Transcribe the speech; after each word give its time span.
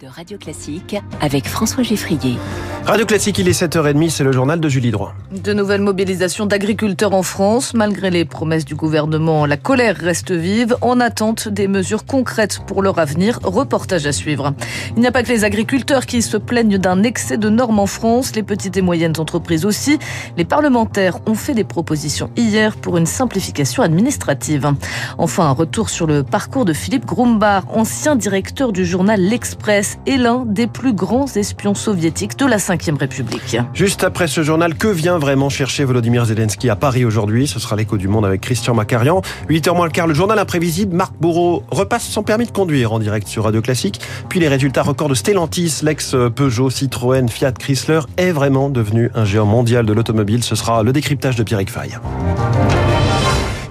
de 0.00 0.06
Radio 0.06 0.38
Classique 0.38 0.96
avec 1.20 1.46
François 1.46 1.82
Geffrier. 1.82 2.36
Radio 2.86 3.04
Classique, 3.04 3.38
il 3.38 3.48
est 3.48 3.60
7h30, 3.60 4.08
c'est 4.08 4.24
le 4.24 4.32
journal 4.32 4.60
de 4.60 4.68
Julie 4.68 4.90
Droit. 4.90 5.14
De 5.32 5.52
nouvelles 5.52 5.80
mobilisations 5.80 6.46
d'agriculteurs 6.46 7.12
en 7.12 7.22
France. 7.22 7.74
Malgré 7.74 8.10
les 8.10 8.24
promesses 8.24 8.64
du 8.64 8.74
gouvernement, 8.74 9.46
la 9.46 9.56
colère 9.56 9.96
reste 9.96 10.32
vive 10.32 10.76
en 10.80 11.00
attente 11.00 11.48
des 11.48 11.66
mesures 11.66 12.06
concrètes 12.06 12.60
pour 12.66 12.82
leur 12.82 12.98
avenir. 12.98 13.40
Reportage 13.42 14.06
à 14.06 14.12
suivre. 14.12 14.54
Il 14.96 15.00
n'y 15.00 15.06
a 15.06 15.12
pas 15.12 15.22
que 15.22 15.28
les 15.28 15.44
agriculteurs 15.44 16.06
qui 16.06 16.22
se 16.22 16.36
plaignent 16.36 16.78
d'un 16.78 17.02
excès 17.02 17.36
de 17.36 17.48
normes 17.48 17.78
en 17.78 17.86
France, 17.86 18.34
les 18.36 18.42
petites 18.42 18.76
et 18.76 18.82
moyennes 18.82 19.18
entreprises 19.18 19.66
aussi. 19.66 19.98
Les 20.36 20.44
parlementaires 20.44 21.18
ont 21.26 21.34
fait 21.34 21.54
des 21.54 21.64
propositions 21.64 22.30
hier 22.36 22.76
pour 22.76 22.96
une 22.96 23.06
simplification 23.06 23.82
administrative. 23.82 24.72
Enfin, 25.18 25.44
un 25.44 25.52
retour 25.52 25.90
sur 25.90 26.06
le 26.06 26.22
parcours 26.22 26.64
de 26.64 26.72
Philippe 26.72 27.06
Grumbar, 27.06 27.64
ancien 27.74 28.16
directeur 28.16 28.72
du 28.72 28.86
journal 28.86 29.20
L'Express 29.20 29.73
et 30.06 30.16
l'un 30.16 30.44
des 30.46 30.66
plus 30.66 30.92
grands 30.92 31.26
espions 31.26 31.74
soviétiques 31.74 32.38
de 32.38 32.46
la 32.46 32.56
Ve 32.56 32.98
République. 32.98 33.56
Juste 33.72 34.04
après 34.04 34.26
ce 34.26 34.42
journal, 34.42 34.74
que 34.74 34.88
vient 34.88 35.18
vraiment 35.18 35.48
chercher 35.48 35.84
Volodymyr 35.84 36.24
Zelensky 36.26 36.70
à 36.70 36.76
Paris 36.76 37.04
aujourd'hui? 37.04 37.46
Ce 37.46 37.58
sera 37.58 37.76
l'écho 37.76 37.96
du 37.96 38.08
monde 38.08 38.24
avec 38.24 38.40
Christian 38.40 38.74
Macarian. 38.74 39.22
8h 39.48 39.74
moins 39.74 39.86
le 39.86 39.92
quart, 39.92 40.06
le 40.06 40.14
journal 40.14 40.38
imprévisible. 40.38 40.94
Marc 40.94 41.14
Bourreau 41.20 41.64
repasse 41.70 42.04
son 42.04 42.22
permis 42.22 42.46
de 42.46 42.52
conduire 42.52 42.92
en 42.92 42.98
direct 42.98 43.28
sur 43.28 43.44
Radio 43.44 43.62
Classique. 43.62 44.00
Puis 44.28 44.40
les 44.40 44.48
résultats 44.48 44.82
records 44.82 45.08
de 45.08 45.14
Stellantis, 45.14 45.80
l'ex-Peugeot, 45.82 46.70
Citroën, 46.70 47.28
Fiat, 47.28 47.52
Chrysler 47.52 48.00
est 48.16 48.32
vraiment 48.32 48.70
devenu 48.70 49.10
un 49.14 49.24
géant 49.24 49.46
mondial 49.46 49.86
de 49.86 49.92
l'automobile. 49.92 50.44
Ce 50.44 50.54
sera 50.54 50.82
le 50.82 50.92
décryptage 50.92 51.36
de 51.36 51.42
Pierre 51.42 51.60
Fay. 51.68 51.98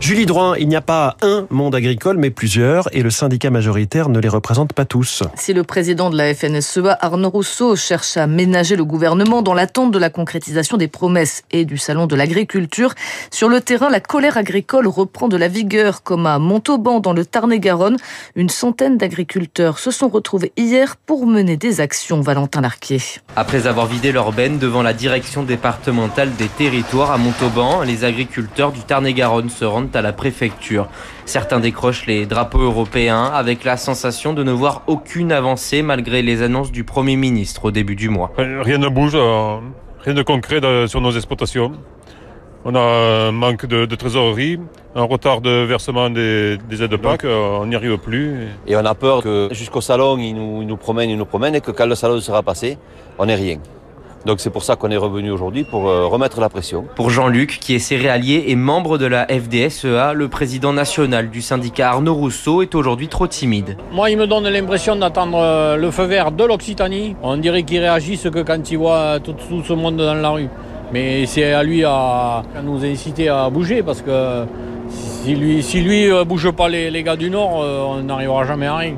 Julie 0.03 0.25
Drouin, 0.25 0.57
il 0.57 0.67
n'y 0.67 0.75
a 0.75 0.81
pas 0.81 1.16
un 1.21 1.48
monde 1.49 1.73
agricole, 1.75 2.17
mais 2.17 2.30
plusieurs, 2.30 2.93
et 2.93 3.02
le 3.02 3.09
syndicat 3.09 3.49
majoritaire 3.49 4.09
ne 4.09 4.20
les 4.20 4.27
représente 4.27 4.73
pas 4.73 4.84
tous. 4.84 5.23
Si 5.35 5.53
le 5.53 5.63
président 5.63 6.09
de 6.09 6.17
la 6.17 6.35
FNSEA, 6.35 6.98
Arnaud 6.99 7.29
Rousseau, 7.29 7.77
cherche 7.77 8.17
à 8.17 8.27
ménager 8.27 8.76
le 8.76 8.84
gouvernement 8.84 9.41
dans 9.41 9.53
l'attente 9.53 9.91
de 9.91 9.98
la 9.98 10.10
concrétisation 10.10 10.76
des 10.76 10.90
promesses 10.90 11.43
et 11.51 11.63
du 11.63 11.77
salon 11.77 12.05
de 12.05 12.18
l'agriculture, 12.18 12.93
sur 13.32 13.48
le 13.48 13.62
terrain, 13.62 13.90
la 13.90 14.01
colère 14.01 14.35
agricole 14.35 14.87
reprend 14.87 15.29
de 15.29 15.37
la 15.37 15.48
vigueur, 15.48 16.04
comme 16.04 16.26
à 16.26 16.38
Montauban, 16.38 16.99
dans 16.99 17.13
le 17.13 17.26
Tarn-et-Garonne. 17.26 17.95
Une 18.35 18.49
centaine 18.49 18.98
d'agriculteurs 18.98 19.79
se 19.79 19.90
sont 19.90 20.10
retrouvés 20.10 20.51
hier 20.57 20.98
pour 20.98 21.26
mener 21.26 21.55
des 21.55 21.79
actions, 21.79 22.20
Valentin 22.20 22.60
Larquier. 22.60 22.99
Après 23.38 23.67
avoir 23.67 23.88
vidé 23.88 24.12
leur 24.12 24.34
benne 24.34 24.57
devant 24.57 24.82
la 24.82 24.91
direction 24.91 25.43
départementale 25.43 26.35
des 26.35 26.49
territoires 26.49 27.12
à 27.12 27.17
Montauban, 27.17 27.84
les 27.84 28.04
agriculteurs 28.04 28.73
du 28.73 28.82
Tarn-et-Garonne 28.82 29.49
se 29.49 29.63
rendent 29.63 29.93
à 29.96 30.02
la 30.02 30.13
préfecture. 30.13 30.88
Certains 31.26 31.60
décrochent 31.60 32.05
les 32.05 32.26
drapeaux 32.26 32.62
européens 32.62 33.26
avec 33.26 33.63
la 33.63 33.77
sensation 33.77 34.34
de 34.34 34.44
ne 34.44 34.52
voir 34.52 34.84
aucune 34.88 35.32
avancée 35.32 35.82
malgré 35.82 36.22
les 36.22 36.41
annonces 36.41 36.72
du 36.72 36.84
Premier 36.84 37.16
ministre 37.16 37.66
au 37.66 37.72
début 37.72 37.96
du 37.96 38.10
mois. 38.10 38.32
Rien 38.38 38.77
ne 38.77 38.88
bouge, 38.90 39.13
euh, 39.16 39.58
rien 40.04 40.13
de 40.13 40.24
concret 40.24 40.62
sur 40.88 41.02
nos 41.02 41.12
exploitations. 41.12 41.74
On 42.66 42.76
a 42.76 42.80
un 42.80 43.32
manque 43.34 43.66
de, 43.66 43.94
trésorerie, 43.96 44.58
un 44.96 45.04
retard 45.04 45.41
de 45.41 45.66
versement 45.66 46.10
des, 46.10 46.57
aides 46.72 46.90
de 46.90 46.96
PAC, 46.96 47.26
euh, 47.26 47.60
on 47.60 47.66
n'y 47.66 47.76
arrive 47.76 47.98
plus. 47.98 48.48
Et 48.68 48.78
on 48.78 48.85
a 48.85 48.96
peur 48.96 49.22
que 49.22 49.50
jusqu'au 49.52 49.82
salon, 49.82 50.18
ils 50.18 50.34
nous, 50.34 50.62
ils 50.62 50.68
nous 50.68 50.78
promènent, 50.78 51.10
ils 51.10 51.18
nous 51.18 51.26
promènent, 51.26 51.55
et 51.55 51.62
que 51.62 51.72
quand 51.72 51.85
le 51.85 51.96
salon 51.96 52.22
sera 52.22 52.41
passé, 52.41 52.78
on 53.20 53.26
n'ait 53.26 53.35
rien. 53.35 53.57
Donc 54.26 54.40
c'est 54.40 54.49
pour 54.49 54.63
ça 54.63 54.77
qu'on 54.77 54.90
est 54.90 54.98
revenu 54.98 55.32
aujourd'hui 55.32 55.66
pour 55.66 55.90
euh, 55.90 56.05
remettre 56.05 56.40
la 56.40 56.48
pression. 56.48 56.85
Pour 56.96 57.10
Jean-Luc, 57.10 57.60
qui 57.60 57.76
est 57.76 57.79
céréalier 57.79 58.46
et 58.48 58.55
membre 58.55 58.98
de 58.98 59.05
la 59.05 59.27
FDSEA, 59.27 60.13
le 60.13 60.27
président 60.29 60.71
national 60.71 61.29
du 61.29 61.41
syndicat 61.41 61.90
Arnaud 61.90 62.13
Rousseau 62.13 62.62
est 62.62 62.74
aujourd'hui 62.74 63.10
trop 63.10 63.27
timide. 63.27 63.76
Moi, 63.91 64.12
il 64.12 64.18
me 64.18 64.25
donne 64.25 64.47
l'impression 64.47 64.96
d'attendre 64.96 65.38
euh, 65.40 65.75
le 65.75 65.91
feu 65.91 66.06
vert 66.06 66.31
de 66.31 66.44
l'Occitanie. 66.46 67.18
On 67.22 67.35
dirait 67.35 67.63
qu'il 67.63 67.79
réagisse 67.79 68.24
que 68.29 68.40
quand 68.40 68.72
il 68.72 68.78
voit 68.78 69.19
tout, 69.19 69.35
ce 69.68 69.74
monde 69.74 69.97
dans 69.97 70.13
la 70.13 70.29
rue. 70.29 70.47
Mais 70.94 71.25
c'est 71.25 71.51
à 71.51 71.63
lui 71.63 71.84
à, 71.84 72.44
nous 72.63 72.85
inciter 72.85 73.28
à 73.28 73.50
bouger 73.50 73.84
parce 73.84 74.01
que 74.01 74.45
si 74.88 75.35
lui, 75.35 75.61
si 75.61 75.81
lui 75.81 76.09
euh, 76.09 76.23
bouge 76.23 76.50
pas 76.51 76.69
les, 76.69 76.90
les 76.91 77.03
gars 77.03 77.17
du 77.17 77.29
Nord, 77.29 77.57
on 77.57 78.03
n'arrivera 78.03 78.45
jamais 78.45 78.67
à 78.67 78.78
rien 78.78 78.95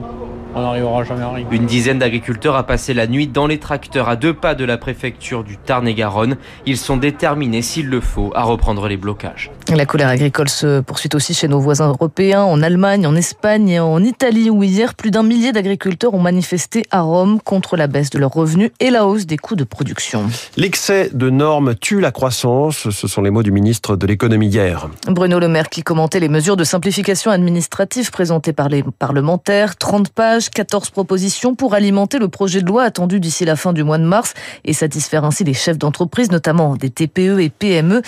on 0.55 0.61
n'arrivera 0.61 1.03
jamais 1.03 1.23
à 1.23 1.31
rien. 1.31 1.45
Une 1.51 1.65
dizaine 1.65 1.99
d'agriculteurs 1.99 2.55
a 2.55 2.65
passé 2.65 2.93
la 2.93 3.07
nuit 3.07 3.27
dans 3.27 3.45
les 3.45 3.59
tracteurs 3.59 4.09
à 4.09 4.15
deux 4.15 4.33
pas 4.33 4.55
de 4.55 4.63
la 4.63 4.77
préfecture 4.77 5.43
du 5.43 5.57
Tarn-et-Garonne. 5.57 6.37
Ils 6.65 6.77
sont 6.77 6.97
déterminés, 6.97 7.61
s'il 7.61 7.89
le 7.89 7.99
faut, 7.99 8.31
à 8.35 8.43
reprendre 8.43 8.87
les 8.87 8.97
blocages. 8.97 9.51
La 9.73 9.85
colère 9.85 10.07
agricole 10.07 10.47
se 10.47 10.79
poursuit 10.79 11.09
aussi 11.13 11.33
chez 11.33 11.47
nos 11.47 11.59
voisins 11.59 11.89
européens, 11.89 12.43
en 12.43 12.61
Allemagne, 12.61 13.05
en 13.05 13.15
Espagne 13.15 13.69
et 13.69 13.79
en 13.79 14.01
Italie, 14.03 14.49
où 14.49 14.63
hier, 14.63 14.95
plus 14.95 15.11
d'un 15.11 15.23
millier 15.23 15.51
d'agriculteurs 15.51 16.13
ont 16.13 16.21
manifesté 16.21 16.83
à 16.89 17.01
Rome 17.01 17.39
contre 17.41 17.75
la 17.75 17.87
baisse 17.87 18.09
de 18.09 18.19
leurs 18.19 18.33
revenus 18.33 18.71
et 18.79 18.91
la 18.91 19.05
hausse 19.05 19.25
des 19.25 19.37
coûts 19.37 19.55
de 19.55 19.63
production. 19.65 20.23
L'excès 20.55 21.09
de 21.13 21.29
normes 21.29 21.75
tue 21.75 21.99
la 21.99 22.11
croissance, 22.11 22.89
ce 22.89 23.07
sont 23.07 23.21
les 23.21 23.31
mots 23.31 23.43
du 23.43 23.51
ministre 23.51 23.95
de 23.97 24.07
l'économie 24.07 24.47
hier. 24.47 24.87
Bruno 25.07 25.39
Le 25.39 25.49
Maire 25.49 25.69
qui 25.69 25.83
commentait 25.83 26.19
les 26.19 26.29
mesures 26.29 26.55
de 26.55 26.63
simplification 26.63 27.31
administrative 27.31 28.11
présentées 28.11 28.53
par 28.53 28.69
les 28.69 28.83
parlementaires, 28.97 29.75
30 29.75 30.09
pages 30.09 30.44
14 30.49 30.89
propositions 30.89 31.55
pour 31.55 31.73
alimenter 31.73 32.19
le 32.19 32.27
projet 32.27 32.61
de 32.61 32.67
loi 32.67 32.83
attendu 32.83 33.19
d'ici 33.19 33.45
la 33.45 33.55
fin 33.55 33.73
du 33.73 33.83
mois 33.83 33.97
de 33.97 34.03
mars 34.03 34.33
et 34.63 34.73
satisfaire 34.73 35.23
ainsi 35.23 35.43
les 35.43 35.53
chefs 35.53 35.77
d'entreprise, 35.77 36.31
notamment 36.31 36.75
des 36.75 36.89
TPE 36.89 37.39
et 37.39 37.49
PME. 37.49 38.01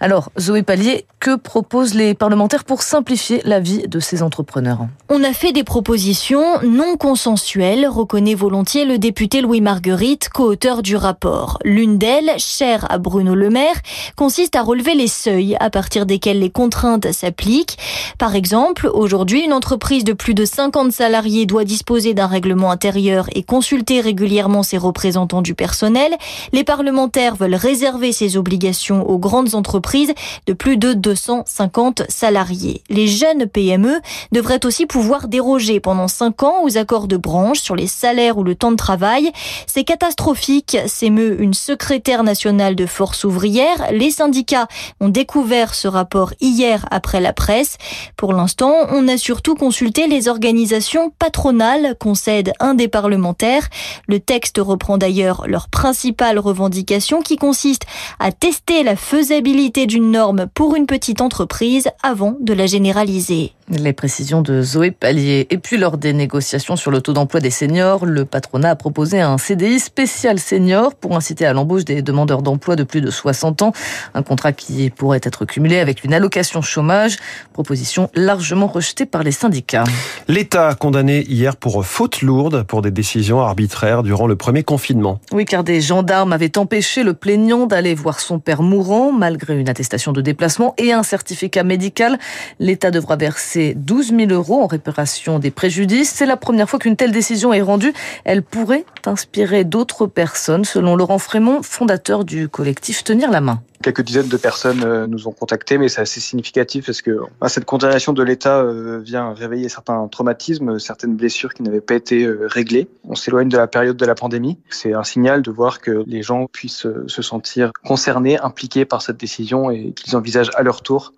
Alors, 0.00 0.30
Zoé 0.38 0.62
Pallier, 0.62 1.06
que 1.20 1.36
proposent 1.36 1.94
les 1.94 2.14
parlementaires 2.14 2.64
pour 2.64 2.82
simplifier 2.82 3.40
la 3.44 3.60
vie 3.60 3.88
de 3.88 4.00
ces 4.00 4.22
entrepreneurs? 4.22 4.86
On 5.08 5.22
a 5.24 5.32
fait 5.32 5.52
des 5.52 5.64
propositions 5.64 6.60
non 6.62 6.96
consensuelles, 6.96 7.86
reconnaît 7.86 8.34
volontiers 8.34 8.84
le 8.84 8.98
député 8.98 9.40
Louis 9.40 9.60
Marguerite, 9.60 10.28
co-auteur 10.28 10.82
du 10.82 10.96
rapport. 10.96 11.58
L'une 11.64 11.98
d'elles, 11.98 12.32
chère 12.38 12.90
à 12.90 12.98
Bruno 12.98 13.34
Le 13.34 13.50
Maire, 13.50 13.80
consiste 14.16 14.56
à 14.56 14.62
relever 14.62 14.94
les 14.94 15.08
seuils 15.08 15.56
à 15.60 15.70
partir 15.70 16.06
desquels 16.06 16.40
les 16.40 16.50
contraintes 16.50 17.12
s'appliquent. 17.12 17.78
Par 18.18 18.34
exemple, 18.34 18.90
aujourd'hui, 18.92 19.44
une 19.44 19.52
entreprise 19.52 20.04
de 20.04 20.12
plus 20.12 20.34
de 20.34 20.44
50 20.44 20.92
salariés 20.92 21.46
doit 21.46 21.64
disposer 21.64 21.83
disposer 21.84 22.14
d'un 22.14 22.28
règlement 22.28 22.70
intérieur 22.70 23.26
et 23.34 23.42
consulter 23.42 24.00
régulièrement 24.00 24.62
ses 24.62 24.78
représentants 24.78 25.42
du 25.42 25.54
personnel, 25.54 26.14
les 26.54 26.64
parlementaires 26.64 27.36
veulent 27.36 27.54
réserver 27.54 28.10
ces 28.10 28.38
obligations 28.38 29.06
aux 29.06 29.18
grandes 29.18 29.54
entreprises 29.54 30.14
de 30.46 30.54
plus 30.54 30.78
de 30.78 30.94
250 30.94 32.04
salariés. 32.08 32.82
Les 32.88 33.06
jeunes 33.06 33.46
PME 33.46 34.00
devraient 34.32 34.64
aussi 34.64 34.86
pouvoir 34.86 35.28
déroger 35.28 35.78
pendant 35.78 36.08
5 36.08 36.42
ans 36.42 36.62
aux 36.62 36.78
accords 36.78 37.06
de 37.06 37.18
branche 37.18 37.60
sur 37.60 37.76
les 37.76 37.86
salaires 37.86 38.38
ou 38.38 38.44
le 38.44 38.54
temps 38.54 38.70
de 38.70 38.76
travail. 38.76 39.30
C'est 39.66 39.84
catastrophique, 39.84 40.78
s'émeut 40.86 41.38
une 41.38 41.52
secrétaire 41.52 42.24
nationale 42.24 42.76
de 42.76 42.86
force 42.86 43.24
ouvrière. 43.24 43.92
Les 43.92 44.10
syndicats 44.10 44.68
ont 45.00 45.10
découvert 45.10 45.74
ce 45.74 45.86
rapport 45.86 46.32
hier 46.40 46.86
après 46.90 47.20
la 47.20 47.34
presse. 47.34 47.76
Pour 48.16 48.32
l'instant, 48.32 48.72
on 48.90 49.06
a 49.06 49.18
surtout 49.18 49.54
consulté 49.54 50.06
les 50.06 50.28
organisations 50.28 51.12
patronales 51.18 51.63
concède 51.98 52.52
un 52.60 52.74
des 52.74 52.88
parlementaires. 52.88 53.68
Le 54.08 54.20
texte 54.20 54.58
reprend 54.58 54.98
d'ailleurs 54.98 55.44
leur 55.46 55.68
principale 55.68 56.38
revendication 56.38 57.22
qui 57.22 57.36
consiste 57.36 57.86
à 58.18 58.32
tester 58.32 58.82
la 58.82 58.96
faisabilité 58.96 59.86
d'une 59.86 60.10
norme 60.10 60.46
pour 60.54 60.76
une 60.76 60.86
petite 60.86 61.20
entreprise 61.20 61.88
avant 62.02 62.36
de 62.40 62.52
la 62.52 62.66
généraliser. 62.66 63.52
Les 63.70 63.94
précisions 63.94 64.42
de 64.42 64.60
Zoé 64.60 64.90
Pallier. 64.90 65.46
Et 65.48 65.56
puis, 65.56 65.78
lors 65.78 65.96
des 65.96 66.12
négociations 66.12 66.76
sur 66.76 66.90
le 66.90 67.00
taux 67.00 67.14
d'emploi 67.14 67.40
des 67.40 67.48
seniors, 67.48 68.04
le 68.04 68.26
patronat 68.26 68.70
a 68.70 68.76
proposé 68.76 69.22
un 69.22 69.38
CDI 69.38 69.80
spécial 69.80 70.38
senior 70.38 70.94
pour 70.94 71.16
inciter 71.16 71.46
à 71.46 71.54
l'embauche 71.54 71.86
des 71.86 72.02
demandeurs 72.02 72.42
d'emploi 72.42 72.76
de 72.76 72.84
plus 72.84 73.00
de 73.00 73.10
60 73.10 73.62
ans. 73.62 73.72
Un 74.12 74.22
contrat 74.22 74.52
qui 74.52 74.90
pourrait 74.90 75.20
être 75.22 75.46
cumulé 75.46 75.78
avec 75.78 76.04
une 76.04 76.12
allocation 76.12 76.60
chômage. 76.60 77.16
Proposition 77.54 78.10
largement 78.14 78.66
rejetée 78.66 79.06
par 79.06 79.22
les 79.22 79.32
syndicats. 79.32 79.84
L'État 80.28 80.68
a 80.68 80.74
condamné 80.74 81.24
hier 81.26 81.56
pour 81.56 81.86
faute 81.86 82.20
lourde 82.20 82.64
pour 82.64 82.82
des 82.82 82.90
décisions 82.90 83.40
arbitraires 83.40 84.02
durant 84.02 84.26
le 84.26 84.36
premier 84.36 84.62
confinement. 84.62 85.20
Oui, 85.32 85.46
car 85.46 85.64
des 85.64 85.80
gendarmes 85.80 86.34
avaient 86.34 86.58
empêché 86.58 87.02
le 87.02 87.14
plaignant 87.14 87.66
d'aller 87.66 87.94
voir 87.94 88.20
son 88.20 88.38
père 88.38 88.60
mourant 88.60 89.10
malgré 89.10 89.58
une 89.58 89.70
attestation 89.70 90.12
de 90.12 90.20
déplacement 90.20 90.74
et 90.76 90.92
un 90.92 91.02
certificat 91.02 91.62
médical. 91.62 92.18
L'État 92.58 92.90
devra 92.90 93.16
verser 93.16 93.53
12 93.56 94.14
000 94.16 94.30
euros 94.30 94.62
en 94.62 94.66
réparation 94.66 95.38
des 95.38 95.50
préjudices. 95.50 96.10
C'est 96.10 96.26
la 96.26 96.36
première 96.36 96.68
fois 96.68 96.78
qu'une 96.78 96.96
telle 96.96 97.12
décision 97.12 97.52
est 97.52 97.62
rendue. 97.62 97.92
Elle 98.24 98.42
pourrait 98.42 98.84
inspirer 99.06 99.64
d'autres 99.64 100.06
personnes, 100.06 100.64
selon 100.64 100.96
Laurent 100.96 101.18
Frémont, 101.18 101.62
fondateur 101.62 102.24
du 102.24 102.48
collectif 102.48 103.04
Tenir 103.04 103.30
la 103.30 103.40
main 103.40 103.62
quelques 103.84 104.02
dizaines 104.02 104.28
de 104.28 104.36
personnes 104.38 104.82
euh, 104.82 105.06
nous 105.06 105.28
ont 105.28 105.32
contactés, 105.32 105.76
mais 105.76 105.90
c'est 105.90 106.00
assez 106.00 106.18
significatif 106.18 106.86
parce 106.86 107.02
que 107.02 107.20
bah, 107.38 107.50
cette 107.50 107.66
condamnation 107.66 108.14
de 108.14 108.22
l'État 108.22 108.60
euh, 108.60 108.98
vient 109.00 109.34
réveiller 109.34 109.68
certains 109.68 110.08
traumatismes, 110.08 110.78
certaines 110.78 111.16
blessures 111.16 111.52
qui 111.52 111.62
n'avaient 111.62 111.82
pas 111.82 111.94
été 111.94 112.24
euh, 112.24 112.46
réglées. 112.46 112.88
On 113.06 113.14
s'éloigne 113.14 113.50
de 113.50 113.58
la 113.58 113.66
période 113.66 113.98
de 113.98 114.06
la 114.06 114.14
pandémie. 114.14 114.58
C'est 114.70 114.94
un 114.94 115.04
signal 115.04 115.42
de 115.42 115.50
voir 115.50 115.80
que 115.80 116.02
les 116.06 116.22
gens 116.22 116.46
puissent 116.46 116.86
se 117.06 117.22
sentir 117.22 117.72
concernés, 117.84 118.38
impliqués 118.38 118.86
par 118.86 119.02
cette 119.02 119.18
décision 119.18 119.70
et 119.70 119.92
qu'ils 119.92 120.16
envisagent 120.16 120.50
à 120.54 120.62
leur 120.62 120.80
tour 120.80 121.12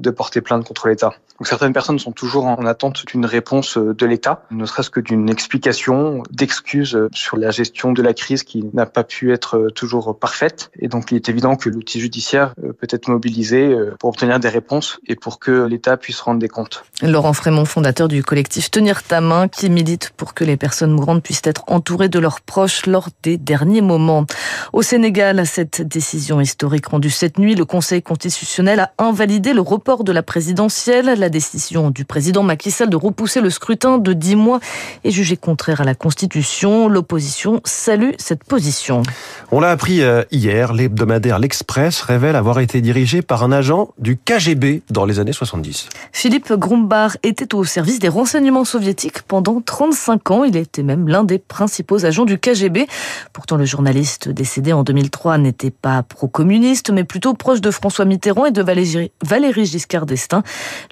de 0.00 0.10
porter 0.10 0.40
plainte 0.40 0.64
contre 0.66 0.88
l'État. 0.88 1.12
Donc 1.38 1.46
certaines 1.46 1.72
personnes 1.72 1.98
sont 1.98 2.12
toujours 2.12 2.46
en 2.46 2.66
attente 2.66 3.06
d'une 3.06 3.24
réponse 3.24 3.78
de 3.78 4.06
l'État, 4.06 4.44
ne 4.50 4.66
serait-ce 4.66 4.90
que 4.90 5.00
d'une 5.00 5.30
explication, 5.30 6.22
d'excuses 6.30 6.98
sur 7.12 7.36
la 7.36 7.50
gestion 7.50 7.92
de 7.92 8.02
la 8.02 8.12
crise 8.12 8.42
qui 8.42 8.64
n'a 8.74 8.86
pas 8.86 9.04
pu 9.04 9.32
être 9.32 9.68
toujours 9.74 10.18
parfaite. 10.18 10.70
Et 10.78 10.88
donc 10.88 11.10
il 11.10 11.16
est 11.16 11.28
évident 11.28 11.56
que 11.56 11.70
l'outil 11.70 12.00
judiciaire 12.00 12.54
peut 12.56 12.88
être 12.90 13.08
mobilisé 13.08 13.74
pour 13.98 14.10
obtenir 14.10 14.38
des 14.38 14.48
réponses 14.48 14.98
et 15.06 15.16
pour 15.16 15.38
que 15.38 15.66
l'État 15.66 15.96
puisse 15.96 16.20
rendre 16.20 16.40
des 16.40 16.48
comptes. 16.48 16.84
Laurent 17.02 17.32
Frémont, 17.32 17.64
fondateur 17.64 18.08
du 18.08 18.22
collectif 18.22 18.70
Tenir 18.70 19.02
ta 19.02 19.20
main, 19.20 19.48
qui 19.48 19.70
milite 19.70 20.10
pour 20.16 20.34
que 20.34 20.44
les 20.44 20.56
personnes 20.56 20.92
mourantes 20.92 21.22
puissent 21.22 21.42
être 21.44 21.64
entourées 21.68 22.08
de 22.08 22.18
leurs 22.18 22.40
proches 22.40 22.86
lors 22.86 23.08
des 23.22 23.38
derniers 23.38 23.80
moments. 23.80 24.26
Au 24.72 24.82
Sénégal, 24.82 25.46
cette 25.46 25.82
décision 25.82 26.40
historique 26.40 26.86
rendue 26.86 27.10
cette 27.10 27.38
nuit, 27.38 27.54
le 27.54 27.64
Conseil 27.64 28.02
constitutionnel 28.02 28.80
a 28.80 28.92
invalidé 28.98 29.52
le 29.52 29.60
report 29.60 29.89
de 29.98 30.12
la 30.12 30.22
présidentielle. 30.22 31.06
La 31.18 31.28
décision 31.28 31.90
du 31.90 32.04
président 32.04 32.44
Macky 32.44 32.70
Sall 32.70 32.90
de 32.90 32.96
repousser 32.96 33.40
le 33.40 33.50
scrutin 33.50 33.98
de 33.98 34.12
10 34.12 34.36
mois 34.36 34.60
est 35.02 35.10
jugée 35.10 35.36
contraire 35.36 35.80
à 35.80 35.84
la 35.84 35.96
Constitution. 35.96 36.88
L'opposition 36.88 37.60
salue 37.64 38.12
cette 38.16 38.44
position. 38.44 39.02
On 39.50 39.58
l'a 39.58 39.70
appris 39.70 40.02
euh, 40.02 40.22
hier, 40.30 40.72
l'hebdomadaire 40.72 41.40
L'Express 41.40 42.02
révèle 42.02 42.36
avoir 42.36 42.60
été 42.60 42.80
dirigé 42.80 43.20
par 43.20 43.42
un 43.42 43.50
agent 43.50 43.88
du 43.98 44.16
KGB 44.16 44.82
dans 44.90 45.04
les 45.04 45.18
années 45.18 45.32
70. 45.32 45.88
Philippe 46.12 46.52
Grumbar 46.52 47.16
était 47.24 47.52
au 47.54 47.64
service 47.64 47.98
des 47.98 48.08
renseignements 48.08 48.64
soviétiques 48.64 49.22
pendant 49.22 49.60
35 49.60 50.30
ans. 50.30 50.44
Il 50.44 50.56
était 50.56 50.84
même 50.84 51.08
l'un 51.08 51.24
des 51.24 51.40
principaux 51.40 52.04
agents 52.04 52.24
du 52.24 52.38
KGB. 52.38 52.86
Pourtant, 53.32 53.56
le 53.56 53.64
journaliste 53.64 54.28
décédé 54.28 54.72
en 54.72 54.84
2003 54.84 55.38
n'était 55.38 55.70
pas 55.70 56.04
pro-communiste, 56.04 56.90
mais 56.90 57.02
plutôt 57.02 57.34
proche 57.34 57.60
de 57.60 57.72
François 57.72 58.04
Mitterrand 58.04 58.46
et 58.46 58.52
de 58.52 58.62
Valéry 58.62 59.66
Giscard. 59.80 60.42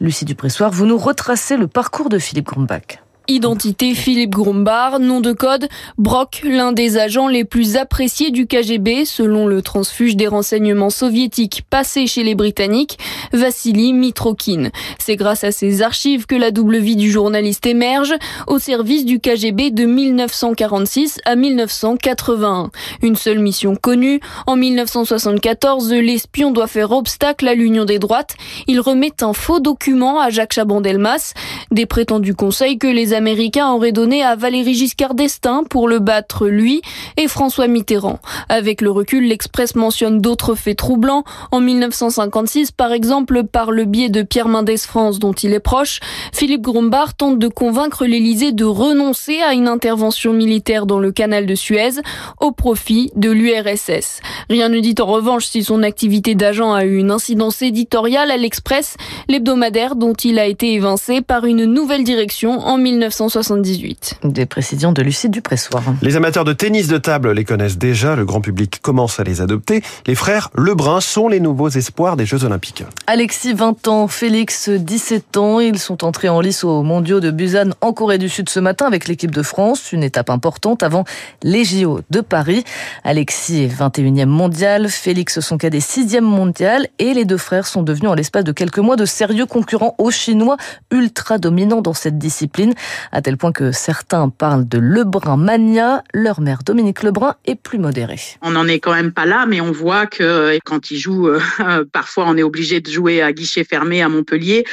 Lucie 0.01 0.25
Dupressoir, 0.25 0.71
vous 0.71 0.87
nous 0.87 0.99
retracez 0.99 1.57
le 1.57 1.67
parcours 1.67 2.09
de 2.09 2.19
Philippe 2.19 2.47
Grumbach. 2.47 3.03
Identité 3.31 3.95
Philippe 3.95 4.31
Grumbar, 4.31 5.01
nom 5.01 5.21
de 5.21 5.33
code 5.33 5.69
Brock, 5.99 6.41
l'un 6.45 6.73
des 6.73 6.97
agents 6.97 7.29
les 7.29 7.45
plus 7.45 7.77
appréciés 7.77 8.31
du 8.31 8.47
KGB 8.47 9.05
selon 9.05 9.47
le 9.47 9.61
transfuge 9.61 10.17
des 10.17 10.27
renseignements 10.27 10.89
soviétiques 10.89 11.63
passé 11.69 12.07
chez 12.07 12.23
les 12.23 12.35
Britanniques, 12.35 12.99
Vassili 13.35 13.93
Mitrokin. 13.93 14.71
C'est 14.99 15.17
grâce 15.17 15.45
à 15.45 15.53
ces 15.53 15.83
archives 15.83 16.25
que 16.25 16.37
la 16.37 16.51
double 16.51 16.79
vie 16.79 16.97
du 16.97 17.11
journaliste 17.11 17.67
émerge 17.67 18.15
au 18.47 18.59
service 18.59 19.05
du 19.05 19.21
KGB 19.21 19.73
de 19.73 19.85
1946 19.85 21.21
à 21.27 21.37
1981. 21.37 22.71
Une 23.03 23.17
seule 23.17 23.41
mission 23.41 23.77
connue, 23.77 24.21
en 24.47 24.57
1974, 24.57 25.93
l'espion 25.93 26.51
doit 26.51 26.67
faire 26.67 26.93
obstacle 26.93 27.47
à 27.47 27.53
l'union 27.53 27.85
des 27.85 27.99
droites. 27.99 28.37
Il 28.69 28.81
remet 28.81 29.23
un 29.23 29.35
faux 29.35 29.61
document 29.61 30.19
à 30.19 30.31
Jacques 30.31 30.55
Chaban-Delmas, 30.55 31.35
des 31.71 31.85
prétendus 31.85 32.35
conseils 32.35 32.79
que 32.79 32.87
les 32.87 33.18
Américains 33.19 33.73
auraient 33.73 33.91
donné 33.91 34.23
à 34.23 34.37
Valéry 34.37 34.75
Giscard 34.75 35.15
d'Estaing 35.15 35.65
pour 35.69 35.89
le 35.89 35.99
battre 35.99 36.47
lui 36.47 36.83
et 37.17 37.27
François 37.27 37.67
Mitterrand. 37.67 38.21
Avec 38.49 38.81
le 38.81 38.93
recul, 38.93 39.27
l'Express 39.27 39.75
mentionne 39.75 40.21
d'autres 40.21 40.55
faits 40.55 40.79
troublants. 40.79 41.25
En 41.51 41.61
1956, 41.61 42.71
par 42.71 42.93
exemple, 42.93 43.43
par 43.43 43.73
le 43.73 43.87
biais 43.87 44.09
de 44.09 44.23
Pierre 44.23 44.47
Mendès 44.47 44.77
France 44.77 45.19
dont 45.19 45.33
il 45.33 45.53
est 45.53 45.59
proche, 45.59 45.99
Philippe 46.33 46.63
Grumbach 46.63 47.17
tente 47.17 47.41
de 47.41 47.49
convaincre 47.49 48.07
l'Élysée 48.07 48.53
de 48.53 48.65
renoncer 48.65 49.41
à 49.41 49.53
une 49.53 49.67
intervention 49.67 50.33
militaire 50.33 50.87
dans 50.87 51.01
le 51.01 51.11
canal 51.11 51.45
de 51.45 51.57
Suez 51.57 52.01
au 52.41 52.53
profit 52.53 53.11
de 53.17 53.33
l'URSS. 53.33 54.21
Rien 54.49 54.69
ne 54.69 54.79
dit 54.79 54.95
en 55.01 55.07
revanche 55.07 55.47
si 55.47 55.65
son 55.65 55.83
activité 55.83 56.37
d'agent 56.37 56.73
a 56.73 56.85
eu 56.85 56.99
une 56.99 57.11
incidence 57.11 57.63
éditoriale 57.63 58.31
à 58.31 58.37
l'Express, 58.37 58.97
l'hebdomadaire 59.29 59.97
dont 59.97 60.15
il 60.15 60.39
a 60.39 60.47
été 60.47 60.73
évincé 60.75 61.21
par 61.21 61.47
une 61.47 61.65
nouvelle 61.65 62.05
direction 62.05 62.61
en 62.61 62.79
1956. 62.79 63.08
1978. 63.09 64.21
Des 64.25 64.47
précisions 64.47 64.93
de 64.93 65.03
Lucie 65.03 65.29
Dupressoir. 65.29 65.83
Les 66.03 66.17
amateurs 66.17 66.45
de 66.45 66.53
tennis 66.53 66.89
de 66.89 66.99
table 66.99 67.33
les 67.33 67.45
connaissent 67.45 67.79
déjà, 67.79 68.15
le 68.15 68.25
grand 68.25 68.41
public 68.41 68.81
commence 68.83 69.19
à 69.19 69.25
les 69.25 69.41
adopter. 69.41 69.83
Les 70.07 70.15
frères 70.15 70.51
Lebrun 70.55 71.01
sont 71.01 71.29
les 71.29 71.41
nouveaux 71.41 71.69
espoirs 71.69 72.17
des 72.17 72.27
Jeux 72.27 72.45
Olympiques. 72.45 72.85
Alexis, 73.07 73.55
20 73.55 73.89
ans, 73.89 74.09
Félix, 74.09 74.69
17 74.69 75.37
ans, 75.37 75.61
ils 75.61 75.79
sont 75.79 76.05
entrés 76.05 76.29
en 76.29 76.41
lice 76.41 76.65
aux 76.65 76.83
mondiaux 76.83 77.21
de 77.21 77.31
Busan 77.31 77.71
en 77.81 77.93
Corée 77.93 78.19
du 78.19 78.29
Sud 78.29 78.49
ce 78.49 78.61
matin 78.61 78.87
avec 78.87 79.09
l'équipe 79.09 79.31
de 79.31 79.43
France, 79.43 79.93
une 79.93 80.03
étape 80.03 80.31
importante 80.31 80.83
avant 80.83 81.05
les 81.43 81.65
JO 81.65 82.01
de 82.11 82.21
Paris. 82.21 82.65
Alexis 83.05 83.65
est 83.65 83.69
21e 83.69 84.27
mondial, 84.27 84.89
Félix 84.89 85.41
son 85.41 85.57
cadet 85.57 85.79
6e 85.79 86.21
mondial 86.21 86.89
et 86.99 87.15
les 87.15 87.25
deux 87.25 87.37
frères 87.37 87.67
sont 87.67 87.83
devenus 87.83 88.11
en 88.11 88.15
l'espace 88.15 88.45
de 88.45 88.53
quelques 88.53 88.79
mois 88.79 88.97
de 88.97 89.05
sérieux 89.05 89.47
concurrents 89.47 89.95
aux 89.99 90.11
Chinois 90.11 90.57
ultra 90.91 91.39
dominants 91.39 91.83
dans 91.83 91.95
cette 91.95 92.19
discipline 92.19 92.75
à 93.13 93.23
tel 93.23 93.37
point 93.37 93.53
que 93.53 93.73
certains 93.73 94.29
parlent 94.29 94.69
de 94.69 94.79
Lebrun 94.79 95.37
mania. 95.37 96.03
Leur 96.13 96.41
mère, 96.41 96.61
Dominique 96.65 97.03
Lebrun, 97.03 97.35
est 97.47 97.55
plus 97.55 97.79
modérée. 97.79 98.21
On 98.43 98.51
n'en 98.51 98.67
est 98.67 98.81
quand 98.81 98.95
même 98.95 99.13
pas 99.13 99.27
là, 99.27 99.47
mais 99.47 99.61
on 99.61 99.73
voit 99.73 100.07
que 100.07 100.59
quand 100.65 100.91
ils 100.91 100.99
jouent, 100.99 101.29
euh, 101.29 101.41
parfois 101.93 102.25
on 102.27 102.37
est 102.37 102.43
obligé 102.43 102.81
de 102.81 102.91
jouer 102.91 103.23
à 103.23 103.33
guichet 103.33 103.65
fermé 103.65 104.03
à 104.03 104.09
Montpellier. 104.09 104.65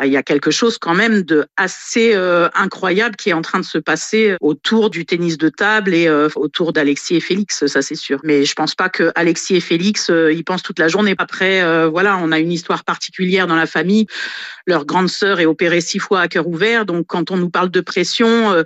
Euh, 0.00 0.06
il 0.06 0.12
y 0.12 0.16
a 0.16 0.22
quelque 0.22 0.50
chose 0.50 0.78
quand 0.78 0.94
même 0.94 1.22
de 1.22 1.46
assez 1.56 2.12
euh, 2.14 2.48
incroyable 2.54 3.16
qui 3.16 3.30
est 3.30 3.34
en 3.34 3.42
train 3.42 3.60
de 3.60 3.64
se 3.64 3.78
passer 3.78 4.36
autour 4.40 4.90
du 4.90 5.04
tennis 5.04 5.38
de 5.38 5.48
table 5.48 5.94
et 5.94 6.08
autour 6.36 6.72
d'Alexis 6.72 7.16
et 7.16 7.20
Félix, 7.20 7.66
ça 7.66 7.82
c'est 7.82 7.94
sûr. 7.94 8.20
Mais 8.24 8.44
je 8.44 8.54
pense 8.54 8.74
pas 8.74 8.88
que 8.88 9.12
Alexis 9.14 9.56
et 9.56 9.60
Félix, 9.60 10.10
ils 10.10 10.44
pensent 10.44 10.62
toute 10.62 10.78
la 10.78 10.88
journée. 10.88 11.14
Après, 11.18 11.86
voilà, 11.88 12.18
on 12.18 12.32
a 12.32 12.38
une 12.38 12.52
histoire 12.52 12.84
particulière 12.84 13.46
dans 13.46 13.56
la 13.56 13.66
famille. 13.66 14.06
Leur 14.66 14.84
grande 14.84 15.08
sœur 15.08 15.40
est 15.40 15.46
opérée 15.46 15.80
six 15.80 15.98
fois 15.98 16.20
à 16.20 16.28
cœur 16.28 16.46
ouvert, 16.46 16.86
donc 16.86 17.06
quand 17.06 17.30
on 17.30 17.36
nous 17.36 17.50
parle 17.52 17.70
de 17.70 17.80
pression, 17.80 18.52
euh, 18.52 18.62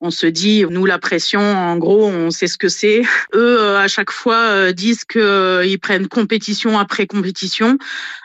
on 0.00 0.10
se 0.10 0.26
dit, 0.26 0.64
nous, 0.70 0.86
la 0.86 0.98
pression, 0.98 1.40
en 1.40 1.76
gros, 1.76 2.06
on 2.06 2.30
sait 2.30 2.46
ce 2.46 2.56
que 2.56 2.68
c'est. 2.68 3.02
Eux, 3.34 3.60
euh, 3.60 3.78
à 3.78 3.88
chaque 3.88 4.10
fois, 4.10 4.36
euh, 4.36 4.72
disent 4.72 5.04
qu'ils 5.04 5.78
prennent 5.80 6.08
compétition 6.08 6.78
après 6.78 7.06
compétition. 7.06 7.76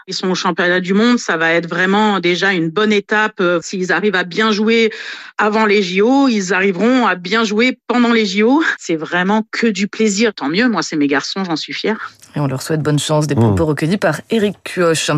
Ils 0.07 0.13
sont 0.13 0.29
au 0.29 0.35
championnat 0.35 0.81
du 0.81 0.93
monde, 0.93 1.17
ça 1.17 1.37
va 1.37 1.53
être 1.53 1.69
vraiment 1.69 2.19
déjà 2.19 2.51
une 2.51 2.69
bonne 2.69 2.91
étape. 2.91 3.41
S'ils 3.61 3.93
arrivent 3.93 4.15
à 4.15 4.25
bien 4.25 4.51
jouer 4.51 4.91
avant 5.37 5.65
les 5.65 5.81
JO, 5.81 6.27
ils 6.27 6.53
arriveront 6.53 7.07
à 7.07 7.15
bien 7.15 7.45
jouer 7.45 7.79
pendant 7.87 8.11
les 8.11 8.25
JO. 8.25 8.61
C'est 8.77 8.97
vraiment 8.97 9.43
que 9.51 9.67
du 9.67 9.87
plaisir. 9.87 10.33
Tant 10.33 10.49
mieux, 10.49 10.67
moi, 10.67 10.81
c'est 10.81 10.97
mes 10.97 11.07
garçons, 11.07 11.45
j'en 11.45 11.55
suis 11.55 11.71
fière. 11.71 12.11
Et 12.35 12.39
on 12.39 12.47
leur 12.47 12.61
souhaite 12.61 12.81
bonne 12.81 12.99
chance. 12.99 13.27
Des 13.27 13.35
propos 13.35 13.63
mmh. 13.63 13.67
recueillis 13.67 13.97
par 13.97 14.19
Eric 14.29 14.57
Kioch. 14.63 15.11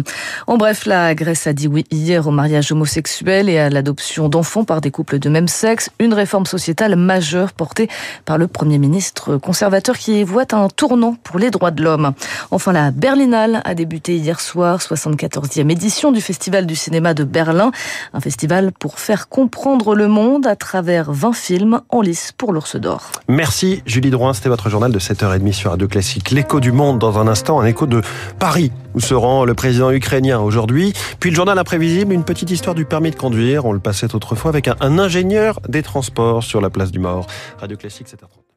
En 0.47 0.57
bref, 0.57 0.85
la 0.85 1.15
Grèce 1.15 1.47
a 1.47 1.53
dit 1.53 1.67
oui 1.67 1.85
hier 1.89 2.27
au 2.27 2.31
mariage 2.31 2.71
homosexuel 2.71 3.49
et 3.49 3.57
à 3.57 3.69
l'adoption 3.69 4.29
d'enfants 4.29 4.65
par 4.65 4.81
des 4.81 4.84
couples 4.91 5.19
de 5.19 5.29
même 5.29 5.47
sexe. 5.47 5.89
Une 5.99 6.13
réforme 6.13 6.45
sociétale 6.45 6.95
majeure 6.95 7.53
portée 7.53 7.89
par 8.25 8.37
le 8.37 8.47
Premier 8.47 8.77
ministre 8.77 9.37
conservateur 9.37 9.97
qui 9.97 10.23
voit 10.23 10.53
un 10.53 10.67
tournant 10.67 11.15
pour 11.23 11.39
les 11.39 11.51
droits 11.51 11.71
de 11.71 11.83
l'homme. 11.83 12.13
Enfin, 12.51 12.71
la 12.71 12.91
Berlinale 12.91 13.61
a 13.65 13.75
débuté 13.75 14.15
hier 14.15 14.39
soir, 14.39 14.79
74e 14.79 15.69
édition 15.69 16.11
du 16.11 16.21
Festival 16.21 16.65
du 16.65 16.75
cinéma 16.75 17.13
de 17.13 17.23
Berlin. 17.23 17.71
Un 18.13 18.19
festival 18.19 18.71
pour 18.71 18.99
faire 18.99 19.29
comprendre 19.29 19.95
le 19.95 20.07
monde 20.07 20.47
à 20.47 20.55
travers 20.55 21.11
20 21.11 21.33
films 21.33 21.81
en 21.89 22.01
lice 22.01 22.31
pour 22.37 22.53
l'Ours 22.53 22.75
d'Or. 22.75 23.11
Merci 23.27 23.81
Julie 23.85 24.09
Drouin, 24.09 24.33
c'était 24.33 24.49
votre 24.49 24.69
journal 24.69 24.91
de 24.91 24.99
7h30 24.99 25.51
sur 25.53 25.71
Radio 25.71 25.87
Classique. 25.87 26.31
L'écho 26.31 26.59
du 26.59 26.71
monde 26.71 26.99
dans 26.99 27.19
un 27.19 27.27
instant, 27.27 27.59
un 27.59 27.65
écho 27.65 27.85
de 27.85 28.01
Paris 28.39 28.71
où 28.95 28.99
se 28.99 29.13
rend 29.13 29.45
le 29.45 29.53
président 29.53 29.91
ukrainien 29.91 30.39
aujourd'hui. 30.39 30.93
Puis 31.19 31.29
le 31.29 31.35
journal 31.35 31.59
imprévisible, 31.59 32.13
une 32.13 32.23
petite 32.23 32.49
histoire 32.49 32.73
du 32.73 32.85
permis 32.85 33.11
de 33.11 33.15
conduire. 33.15 33.65
On 33.65 33.73
le 33.73 33.79
passait 33.79 34.15
autrefois 34.15 34.49
avec 34.49 34.67
un, 34.67 34.97
ingénieur 34.97 35.59
des 35.67 35.83
transports 35.83 36.43
sur 36.43 36.61
la 36.61 36.69
place 36.69 36.91
du 36.91 36.99
Mort. 36.99 37.27
Radio 37.59 37.77
Classique 37.77 38.07
7h30. 38.07 38.54